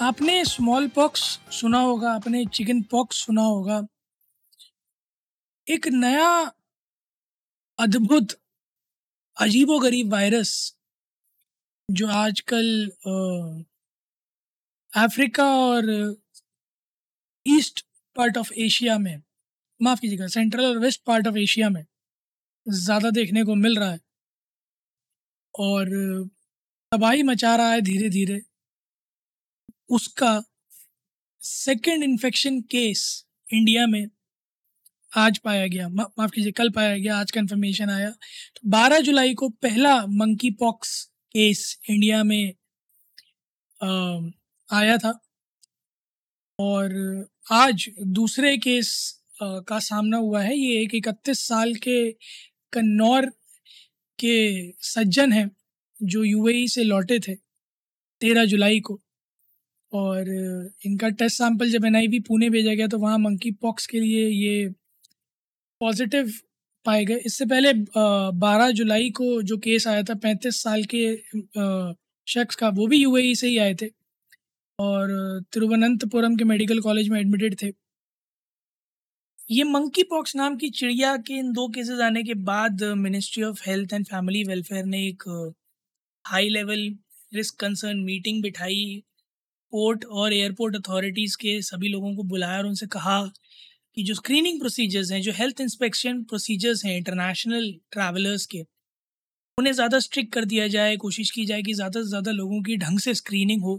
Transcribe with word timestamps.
आपने 0.00 0.44
small 0.44 0.86
pox 0.88 1.20
सुना 1.52 1.78
होगा, 1.80 2.10
आपने 2.12 2.44
चिकन 2.46 2.82
पॉक्स 2.90 3.24
सुना 3.24 3.42
होगा। 3.42 3.80
एक 5.66 5.86
नया 5.88 6.28
अद्भुत, 7.78 8.32
अजीबोगरीब 9.36 10.12
वायरस 10.12 10.52
जो 11.88 12.06
आजकल 12.08 12.68
अफ्रीका 14.92 15.44
और 15.56 15.90
ईस्ट 17.46 17.84
पार्ट 18.16 18.38
ऑफ़ 18.38 18.52
एशिया 18.56 18.98
में, 18.98 19.22
माफ़ 19.80 20.00
कीजिएगा 20.00 20.26
सेंट्रल 20.28 20.64
और 20.64 20.78
वेस्ट 20.78 21.02
पार्ट 21.06 21.26
ऑफ़ 21.26 21.36
एशिया 21.38 21.68
में 21.70 21.84
ज़्यादा 22.66 23.10
देखने 23.10 23.44
को 23.44 23.54
मिल 23.56 23.78
रहा 23.78 23.90
है। 23.90 24.00
और 25.54 25.88
तबाही 26.92 27.22
मचा 27.22 27.54
रहा 27.56 27.72
है 27.72 27.80
धीरे 27.82 28.08
धीरे 28.10 28.40
उसका 29.88 30.42
सेकेंड 31.40 32.04
इन्फेक्शन 32.04 32.60
केस 32.60 33.26
इंडिया 33.52 33.86
में 33.86 34.06
आज 35.16 35.38
पाया 35.38 35.66
गया। 35.66 35.88
मा, 35.88 36.02
माफ़ 36.18 36.30
कीजिए 36.30 36.52
कल 36.52 36.70
पाया 36.70 36.98
गया 36.98 37.16
आज 37.16 37.30
कंफर्मेशन 37.30 37.90
आया। 37.90 38.10
तो 38.54 38.60
12 38.66 39.00
जुलाई 39.00 39.34
को 39.34 39.48
पहला 39.48 40.06
मंकी 40.06 40.50
पॉक्स 40.50 41.04
केस 41.04 41.78
इंडिया 41.90 42.24
में 42.24 42.54
आ, 43.82 44.20
आया 44.72 44.98
था। 44.98 45.24
और 46.58 46.88
आज 47.50 47.90
दूसरे 48.06 48.58
केस 48.58 49.20
आ, 49.42 49.60
का 49.60 49.78
सामना 49.78 50.16
हुआ 50.16 50.42
है। 50.42 50.56
ये 50.56 50.82
एक 50.82 50.94
इकतीस 50.94 51.38
साल 51.38 51.74
के 51.74 52.12
कन्नौर 52.72 53.26
के 54.18 54.72
सज्जन 54.72 55.32
हैं 55.32 55.56
जो 56.02 56.24
यूएई 56.24 56.68
से 56.68 56.84
लौटे 56.84 57.20
थे 57.20 57.34
तेरह 58.20 58.44
जुलाई 58.44 58.80
को। 58.80 59.02
और 59.92 60.28
इनका 60.86 61.08
टेस्ट 61.10 61.38
सैंपल 61.38 61.70
जब 61.70 61.84
एनआईवी 61.86 62.20
पुणे 62.20 62.48
भेजा 62.50 62.74
गया 62.74 62.86
तो 62.86 62.98
वहाँ 62.98 63.18
मंकी 63.18 63.50
पॉक्स 63.62 63.86
के 63.86 64.00
लिए 64.00 64.28
ये 64.28 64.68
पॉजिटिव 65.80 66.32
पाए 66.86 67.04
गए। 67.04 67.16
इससे 67.26 67.44
पहले 67.46 67.72
बारह 68.38 68.70
जुलाई 68.72 69.10
को 69.10 69.30
जो 69.42 69.56
केस 69.58 69.86
आया 69.88 70.02
था, 70.02 70.14
पैंतीस 70.16 70.62
साल 70.62 70.84
के 70.94 71.16
शख्स 72.26 72.56
का, 72.56 72.68
वो 72.68 72.86
भी 72.86 72.96
यूएई 72.98 73.34
से 73.34 73.48
ही 73.48 73.58
आए 73.58 73.74
थे। 73.82 73.86
और 74.78 75.10
तिरुवनंतपुरम 75.52 76.36
के 76.36 76.44
मेडिकल 76.44 76.80
कॉलेज 76.80 77.08
में 77.08 77.20
एडमिटेड 77.20 77.56
थे। 77.62 77.72
ये 79.50 79.64
मंकी 79.64 80.02
पॉक्स 80.02 80.34
नाम 80.36 80.56
की 80.56 80.68
चिड़िया 80.70 81.16
के 81.18 81.34
इन 81.34 81.52
दो 81.52 81.68
केसेस 81.74 82.00
आने 82.00 82.22
के 82.22 82.34
बाद 82.44 82.82
ministry 82.98 83.42
of 83.42 83.62
health 83.66 83.92
and 83.92 84.06
family 84.06 84.42
welfare 84.44 84.84
ने 84.84 85.06
एक 85.06 85.22
high 86.24 86.48
level 86.48 86.88
risk 87.34 87.58
concern 87.60 87.98
meeting 88.04 88.42
बिठाई। 88.42 89.02
पोर्ट 89.72 90.04
और 90.06 90.32
एयरपोर्ट 90.34 90.76
अथॉरिटीज़ 90.76 91.36
के 91.36 91.60
सभी 91.62 91.88
लोगों 91.88 92.14
को 92.16 92.22
बुलाया 92.24 92.58
और 92.58 92.66
उनसे 92.66 92.86
कहा 92.88 93.20
कि 93.96 94.02
जो 94.04 94.14
स्क्रीनिंग 94.14 94.58
प्रोसीजर्स 94.60 95.12
हैं, 95.12 95.20
जो 95.22 95.32
हेल्थ 95.32 95.60
इंस्पेक्शन 95.60 96.22
प्रोसीजर्स 96.24 96.84
हैं 96.84 96.96
इंटरनेशनल 96.96 97.72
ट्रैवलर्स 97.92 98.46
के, 98.46 98.60
उन्हें 99.58 99.72
ज़्यादा 99.74 99.98
स्ट्रिक्ट 100.00 100.32
कर 100.34 100.44
दिया 100.46 100.66
जाए, 100.68 100.96
कोशिश 100.98 101.30
की 101.30 101.44
जाए 101.46 101.62
कि 101.62 101.74
ज़्यादा 101.74 102.02
से 102.02 102.08
ज़्यादा 102.08 102.30
लोगों 102.32 102.62
की 102.62 102.76
ढंग 102.78 102.98
से 103.00 103.14
स्क्रीनिंग 103.14 103.62
हो, 103.62 103.76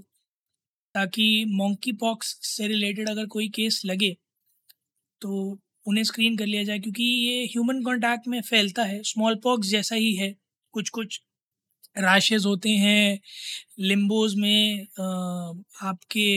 ताकि 0.95 1.45
मोंकी 1.49 1.91
पॉक्स 1.97 2.37
से 2.47 2.67
रिलेटेड 2.67 3.09
अगर 3.09 3.25
कोई 3.27 3.47
केस 3.55 3.81
लगे 3.85 4.15
तो 5.21 5.59
उन्हें 5.85 6.03
स्क्रीन 6.03 6.37
कर 6.37 6.45
लिया 6.45 6.63
जाए, 6.63 6.79
क्योंकि 6.79 7.03
ये 7.03 7.45
ह्यूमन 7.45 7.81
कॉन्टैक्ट 7.83 8.27
में 8.27 8.41
फैलता 8.41 8.83
है 8.83 9.01
स्मॉल 9.03 9.35
पॉक्स 9.43 9.67
जैसा 9.67 9.95
ही 9.95 10.13
है 10.15 10.33
कुछ 10.73 10.89
कुछ 10.89 11.19
रैशेज 11.95 12.45
होते 12.45 12.69
हैं 12.77 13.19
लिम्बोज 13.81 14.35
में 14.37 14.87
आपके 15.83 16.29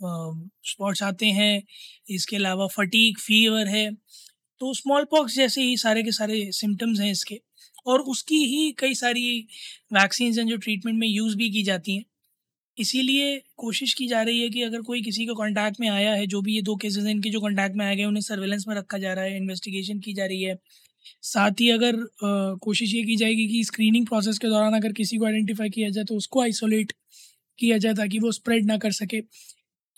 स्पॉट्स 0.00 1.02
आते 1.02 1.26
हैं, 1.28 1.62
इसके 2.10 2.36
अलावा 2.36 2.66
फटीक 2.68 3.18
फीवर 3.20 3.68
है 3.68 3.90
तो 4.60 4.72
स्मॉल 4.74 5.04
पॉक्स 5.10 5.34
जैसे 5.36 5.62
ही 5.62 5.76
सारे 5.78 6.02
के 6.02 6.12
सारे 6.12 6.50
सिम्टम्स 6.52 7.00
हैं 7.00 7.10
इसके, 7.12 7.40
और 7.86 8.00
उसकी 8.02 8.36
ही 8.46 8.70
कई 8.78 8.94
सारी 8.96 9.46
वैक्सीन 9.92 10.38
हैं 10.38 10.46
जो 10.46 10.56
ट्रीटमेंट 10.58 10.98
में 10.98 11.06
यूज़ 11.08 11.36
भी 11.36 11.50
की 11.50 11.62
जाती 11.64 11.96
हैं। 11.96 12.04
इसीलिए 12.78 13.38
कोशिश 13.58 13.92
की 13.94 14.06
जा 14.08 14.22
रही 14.22 14.40
है 14.40 14.48
कि 14.50 14.62
अगर 14.62 14.82
कोई 14.82 15.02
किसी 15.02 15.26
का 15.26 15.32
कांटेक्ट 15.34 15.80
में 15.80 15.88
आया 15.88 16.12
है, 16.12 16.26
जो 16.26 16.40
भी 16.42 16.54
ये 16.54 16.62
दो 16.62 16.76
केसेस 16.76 17.04
हैं, 17.04 17.10
इनके 17.10 17.30
जो 17.30 17.40
कांटेक्ट 17.40 17.76
में 17.76 17.84
आए 17.86 17.96
गए 17.96 18.04
उन्हें 18.04 18.22
सर्वेलेंस 18.22 18.64
में 18.68 18.74
रखा 18.76 18.98
जा 18.98 19.12
रहा 19.12 19.24
है 19.24 19.36
इन्वेस्टिगेशन 19.36 20.00
की 20.00 20.14
जा 20.14 20.26
रही 20.26 20.42
है 20.42 20.54
साथ 21.24 21.60
ही 21.60 21.68
अगर 21.70 21.96
कोशिश 22.62 22.94
ये 22.94 23.02
की 23.04 23.16
जाएगी 23.16 23.46
कि 23.48 23.62
स्क्रीनिंग 23.64 24.06
प्रोसेस 24.06 24.38
के 24.38 24.48
दौरान 24.48 24.74
अगर 24.74 24.92
किसी 24.92 25.16
को 25.16 25.26
आइडेंटिफाई 25.26 25.70
किया 25.70 25.88
जाए 25.90 26.04
तो 26.04 26.16
उसको 26.16 26.42
आइसोलेट 26.42 26.92
किया 27.58 27.78
जाए 27.78 27.94
ताकि 27.94 28.18
वो 28.18 28.32
स्प्रेड 28.32 28.66
ना 28.66 28.76
कर 28.78 28.92
सके। 28.92 29.22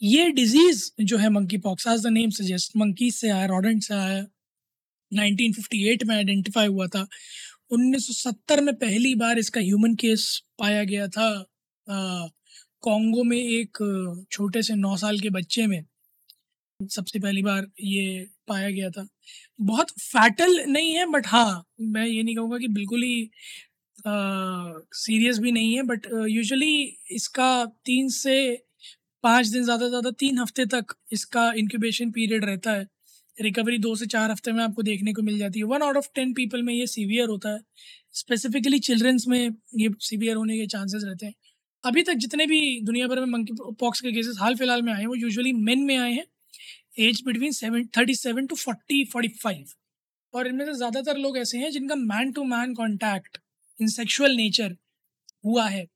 ये 0.02 0.30
डिज़ीज़ 0.32 0.90
जो 1.04 1.16
है 1.18 1.28
मंकी 1.30 1.56
पॉक्स 1.58 1.88
आज 1.88 2.06
द 2.06 2.10
नेम 2.10 2.30
सजेस्ट 2.32 2.76
मंकीज 2.76 3.14
से 3.14 3.30
आया 3.30 3.46
रॉडेंट 3.46 3.82
से 3.82 3.94
आया 3.94 4.24
1958 5.12 6.04
में 6.04 6.14
आइडेंटिफाई 6.16 6.66
हुआ 6.66 6.86
था। 6.86 7.06
1970 7.72 8.60
में 8.60 8.74
पहली 8.76 9.14
बार 9.14 9.38
इसका 9.38 9.60
ह्यूमन 9.60 9.94
केस 9.94 10.26
पाया 10.58 10.84
गया 10.84 11.06
था 11.08 11.28
कॉन्गो 12.82 13.22
में 13.24 13.36
एक 13.36 13.78
छोटे 14.32 14.62
से 14.62 14.74
नौ 14.76 14.96
साल 14.96 15.18
के 15.20 15.30
बच्चे 15.30 15.66
में। 15.66 15.82
सबसे 16.80 17.18
पहली 17.18 17.42
बार 17.42 17.66
ये 17.82 18.26
पाया 18.48 18.70
गया 18.70 18.90
था। 18.90 19.06
बहुत 19.62 19.90
फैटल 19.92 20.60
नहीं 20.68 20.92
है, 20.92 21.06
बट 21.06 21.26
हाँ 21.26 21.64
मैं 21.82 22.06
ये 22.06 22.22
नहीं 22.22 22.36
कहूँगा 22.36 22.58
कि 22.58 22.68
बिल्कुल 22.70 23.02
ही 23.02 23.30
सीरियस 23.96 25.38
भी 25.38 25.52
नहीं 25.52 25.74
है, 25.76 25.82
बट 25.84 26.06
यूजुअली 26.28 26.74
इसका 27.12 27.64
तीन 27.84 28.08
से 28.10 28.36
पाँच 29.24 29.46
दिन, 29.46 29.64
ज़्यादा 29.64 29.84
से 29.86 29.90
ज़्यादा 29.90 30.10
तीन 30.10 30.38
हफ़्ते 30.38 30.66
तक 30.66 30.94
इसका 31.12 31.52
इंक्यूबेशन 31.54 32.10
पीरियड 32.10 32.44
रहता 32.44 32.72
है। 32.72 32.86
रिकवरी 33.38 33.78
दो 33.78 33.94
से 33.96 34.06
चार 34.06 34.30
हफ़्ते 34.30 34.52
में 34.52 34.62
आपको 34.64 34.82
देखने 34.82 35.12
को 35.12 35.22
मिल 35.22 35.38
जाती 35.38 35.58
है। 35.58 35.64
One 35.66 35.82
out 35.82 35.96
of 35.96 36.08
ten 36.14 36.32
people 36.34 36.62
में 36.62 36.72
ये 36.74 36.86
सीवियर 36.86 37.28
होता 37.28 37.50
है। 37.50 37.60
स्पेसिफिकली 38.14 38.78
चिल्ड्रंस 38.80 39.24
में 39.28 39.38
ये 39.78 39.90
सीवियर 40.00 40.36
होने 40.36 40.58
के 40.58 40.66
चांसेस 40.66 41.02
रहते 41.04 41.26
हैं। 41.26 41.34
अभी 41.84 42.02
तक 42.02 42.14
जितने 42.16 42.46
भी 42.46 42.60
दुनिया 42.82 43.06
भर 43.08 43.20
में 43.20 43.26
मंकी 43.28 43.54
पॉक्स 43.80 44.00
के 44.00 44.12
केसेस 44.12 44.36
हाल 44.40 44.54
फ़िलहाल 44.56 44.82
में 44.82 44.92
आए 44.92 45.00
हैं, 45.00 45.06
वो 45.06 45.14
यूजुअली 45.16 45.52
मेन 45.54 45.82
में 45.84 45.96
आए 45.98 46.12
हैं। 46.12 46.24
Age 47.00 47.22
between 47.26 47.52
seven 47.52 47.86
thirty 47.96 48.14
seven 48.14 48.46
to 48.46 48.56
forty 48.56 49.04
forty 49.12 49.28
five 49.42 49.66
और 50.34 50.46
इनमें 50.46 50.64
से 50.66 50.72
ज़्यादातर 50.72 51.16
लोग 51.18 51.38
ऐसे 51.38 51.58
हैं 51.58 51.70
जिनका 51.70 51.94
man 51.96 52.32
to 52.32 52.44
man 52.46 52.74
contact 52.74 53.38
in 53.78 53.88
sexual 53.88 54.36
nature 54.36 54.76
हुआ 55.44 55.68
है। 55.68 55.86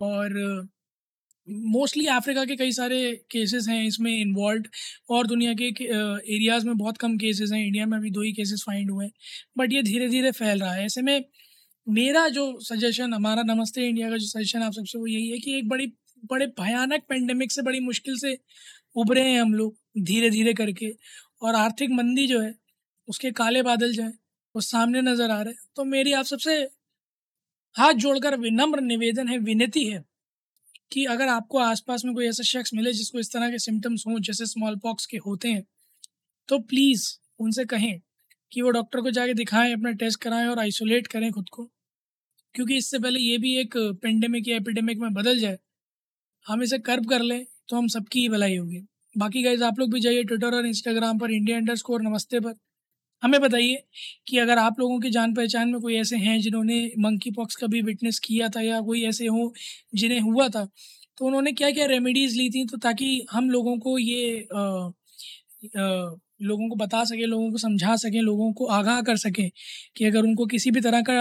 और 0.00 0.68
मोस्टली 1.48 2.04
uh, 2.04 2.16
अफ्रीका 2.16 2.44
के 2.44 2.56
कई 2.56 2.72
सारे 2.72 3.12
केसेस 3.30 3.66
हैं 3.68 3.84
इसमें 3.84 4.10
इन्वॉल्व 4.12 4.64
और 5.14 5.26
दुनिया 5.26 5.52
के 5.54 5.64
एरियाज़ 5.64 6.62
uh, 6.62 6.66
में 6.66 6.76
बहुत 6.78 6.98
कम 6.98 7.16
केसेस 7.18 7.52
हैं। 7.52 7.64
इंडिया 7.66 7.86
में 7.86 7.96
अभी 7.98 8.10
दो 8.10 8.22
ही 8.22 8.32
केसेस 8.32 8.62
फाइंड 8.66 8.90
हुए 8.90 9.04
हैं। 9.04 9.12
बट 9.58 9.72
ये 9.72 9.82
धीरे 9.82 10.08
धीरे 10.08 10.30
फैल 10.32 10.60
रहा 10.60 10.72
है। 10.72 10.84
ऐसे 10.84 11.02
में 11.02 11.24
मेरा 11.86 12.28
जो 12.28 12.44
सजेशन 12.62 13.14
हमारा 13.14 13.42
नमस्ते 13.44 13.88
इंडिया 13.88 14.10
का 14.10 14.16
जो 14.16 14.26
सजेशन 14.26 14.62
आप 14.62 14.72
सबसे 14.72 14.98
वो 14.98 15.06
यही 15.06 15.28
है 15.30 15.38
कि 15.38 15.58
एक 15.58 15.68
बड़ी 15.68 15.86
बड़े 16.30 16.46
भयानक 16.60 17.02
पेंडेमिक 17.08 17.52
से 17.52 17.62
बड़ी 17.62 17.80
मुश्किल 17.80 18.16
से 18.18 18.36
उभरे 18.96 19.22
हैं 19.22 19.40
हम 19.40 19.54
लोग 19.54 19.76
धीरे 20.04 20.30
धीरे 20.30 20.52
करके 20.54 20.92
और 21.42 21.54
आर्थिक 21.56 21.90
मंदी 21.92 22.26
जो 22.26 22.40
है, 22.40 22.54
उसके 23.08 23.30
काले 23.32 23.62
बादल 23.62 23.92
जो 23.92 24.02
है, 24.02 24.10
वो 24.54 24.60
सामने 24.62 25.00
नज़र 25.02 25.30
आ 25.30 25.40
रहे 25.42 25.52
हैं। 25.52 25.60
तो 25.76 25.84
मेरी 25.86 26.12
आप 26.12 26.24
सबसे 26.26 26.56
हाथ 27.76 27.94
जोड़कर 27.96 28.36
विनम्र 28.38 28.80
निवेदन 28.82 29.28
है, 29.28 29.38
विनती 29.40 29.84
है 29.84 30.04
कि 30.92 31.04
अगर 31.06 31.28
आपको 31.28 31.58
आसपास 31.60 32.04
में 32.04 32.14
कोई 32.14 32.26
ऐसा 32.28 32.42
शख्स 32.44 32.74
मिले 32.74 32.92
जिसको 32.92 33.18
इस 33.18 33.32
तरह 33.32 33.50
के 33.50 33.58
सिम्टम्स 33.60 34.04
हों, 34.06 34.18
जैसे 34.20 34.46
स्मॉल 34.46 34.76
पॉक्स 34.78 35.06
के 35.06 35.16
होते 35.18 35.48
हैं 35.48 35.64
तो 36.48 36.58
प्लीज़ 36.60 37.06
उनसे 37.40 37.64
कहें 37.66 38.00
कि 38.52 38.62
वो 38.62 38.70
डॉक्टर 38.70 39.00
को 39.00 39.10
जाके 39.10 39.34
दिखाएँ, 39.34 39.72
अपना 39.72 39.90
टेस्ट 39.94 40.20
कराएँ 40.22 40.46
और 40.48 40.58
आइसोलेट 40.58 41.06
करें 41.06 41.30
खुद 41.32 41.48
को। 41.52 41.64
क्योंकि 42.54 42.76
इससे 42.76 42.98
पहले 42.98 43.20
ये 43.20 43.36
भी 43.38 43.56
एक 43.58 43.74
पेंडेमिक 44.02 44.48
या 44.48 44.56
एपिडेमिक 44.56 44.98
में 44.98 45.12
बदल 45.14 45.38
जाए, 45.38 45.58
हम 46.46 46.62
इसे 46.62 46.78
कर्ब 46.80 47.08
कर 47.10 47.22
लें 47.22 47.44
तो 47.70 47.76
हम 47.76 47.86
सबकी 47.88 48.20
ही 48.20 48.28
भलाई 48.28 48.56
होगी। 48.56 48.80
बाकी 49.14 49.42
गाइज़ 49.42 49.64
आप 49.64 49.78
लोग 49.78 49.92
भी 49.94 50.00
जाइए 50.00 50.24
ट्विटर 50.24 50.54
और 50.54 50.66
इंस्टाग्राम 50.66 51.18
पर 51.18 51.30
इंडिया 51.32 51.56
अंडर 51.56 51.76
स्कोर 51.76 52.02
नमस्ते 52.02 52.40
पर। 52.40 52.54
हमें 53.22 53.40
बताइए 53.40 53.82
कि 54.28 54.38
अगर 54.38 54.58
आप 54.58 54.80
लोगों 54.80 54.98
की 55.00 55.10
जान 55.10 55.34
पहचान 55.34 55.68
में 55.70 55.80
कोई 55.80 55.96
ऐसे 55.96 56.16
हैं 56.16 56.40
जिन्होंने 56.40 56.80
मंकी 56.98 57.30
पॉक्स 57.30 57.56
का 57.56 57.66
भी 57.66 57.82
विटनेस 57.82 58.18
किया 58.18 58.48
था 58.48 58.60
या 58.60 58.80
कोई 58.80 59.02
ऐसे 59.04 59.26
हों 59.26 59.48
जिन्हें 59.94 60.20
हुआ 60.20 60.48
था 60.48 60.64
तो 61.18 61.26
उन्होंने 61.26 61.52
क्या 61.52 61.70
क्या 61.70 61.86
रेमेडीज़ 61.86 62.36
ली 62.36 62.48
थी 62.50 62.64
तो 62.66 62.76
ताकि 62.78 63.10
हम 63.32 63.50
लोगों 63.50 63.78
को 63.78 63.98
ये 63.98 64.48
आ, 64.54 64.60
आ, 65.78 66.16
लोगों 66.42 66.68
को 66.68 66.76
बता 66.76 67.04
सकें 67.04 67.26
लोगों 67.26 67.50
को 67.50 67.58
समझा 67.58 67.96
सकें 67.96 68.20
लोगों 68.22 68.52
को 68.52 68.66
आगाह 68.72 69.00
कर 69.02 69.16
सकें 69.16 69.50
कि 69.96 70.04
अगर 70.04 70.22
उनको 70.22 70.46
किसी 70.46 70.70
भी 70.70 70.80
तरह 70.80 71.02
का 71.02 71.16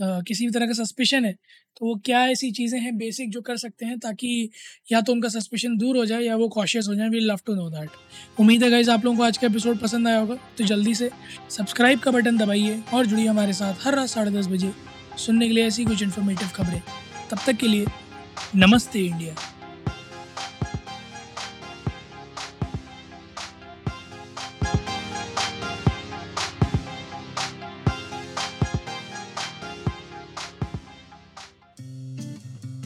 किसी 0.00 0.46
भी 0.46 0.52
तरह 0.52 0.66
का 0.66 0.72
सस्पेशन 0.72 1.24
है 1.24 1.32
तो 1.76 1.86
वो 1.86 1.94
क्या 2.04 2.24
ऐसी 2.26 2.50
चीज़ें 2.50 2.78
हैं 2.80 2.96
बेसिक 2.98 3.30
जो 3.30 3.40
कर 3.40 3.56
सकते 3.56 3.86
हैं 3.86 3.98
ताकि 3.98 4.50
या 4.92 5.00
तो 5.00 5.12
उनका 5.12 5.28
सस्पेशन 5.28 5.76
दूर 5.76 5.96
हो 5.96 6.04
जाए 6.06 6.22
या 6.22 6.36
वो 6.36 6.48
कॉशियस 6.48 6.88
हो 6.88 6.94
जाए 6.94 7.08
we 7.08 7.20
love 7.20 7.40
to 7.46 7.54
know 7.54 7.68
that 7.70 8.40
उम्मीद 8.40 8.64
है 8.64 8.70
गाइज़ 8.70 8.90
आप 8.90 9.04
लोगों 9.04 9.18
को 9.18 9.24
आज 9.24 9.38
का 9.38 9.46
एपिसोड 9.46 9.78
पसंद 9.78 10.08
आया 10.08 10.18
होगा 10.18 10.38
तो 10.58 10.64
जल्दी 10.64 10.94
से 10.94 11.10
सब्सक्राइब 11.50 12.00
का 12.00 12.10
बटन 12.10 12.38
दबाइए 12.38 12.82
और 12.94 13.06
जुड़िए 13.06 13.26
हमारे 13.26 13.52
साथ 13.52 13.86
हर 13.86 13.94
रात 13.94 14.08
साढ़े 14.08 14.30
दस 14.30 14.46
बजे 14.46 14.72
सुनने 15.18 15.48
के 15.48 15.54
लिए 15.54 15.66
ऐसी 15.66 15.84
कुछ 15.84 16.02
इन्फॉर्मेटिव 16.02 16.48
खबरें। 16.48 16.80
तब 17.30 17.38
तक 17.46 17.56
के 17.56 17.68
लिए 17.68 17.86
नमस्ते 18.56 19.00
इंडिया। 19.00 19.55